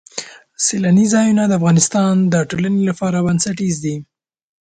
[0.65, 3.95] سیلاني ځایونه د افغانستان د ټولنې لپاره بنسټیز دي.